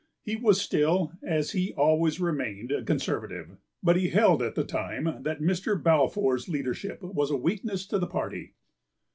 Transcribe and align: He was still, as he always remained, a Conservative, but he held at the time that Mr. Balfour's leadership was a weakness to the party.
He 0.23 0.35
was 0.35 0.59
still, 0.59 1.11
as 1.21 1.51
he 1.51 1.75
always 1.77 2.19
remained, 2.19 2.71
a 2.71 2.81
Conservative, 2.81 3.57
but 3.83 3.95
he 3.97 4.09
held 4.09 4.41
at 4.41 4.55
the 4.55 4.63
time 4.63 5.21
that 5.21 5.41
Mr. 5.41 5.77
Balfour's 5.79 6.49
leadership 6.49 7.03
was 7.03 7.29
a 7.29 7.37
weakness 7.37 7.85
to 7.85 7.99
the 7.99 8.07
party. 8.07 8.55